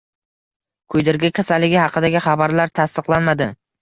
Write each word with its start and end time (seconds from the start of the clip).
Kuydirgi 0.93 1.31
kasalligi 1.39 1.79
haqidagi 1.83 2.25
xabarlar 2.29 2.75
tasdiqlanmadi 2.81 3.49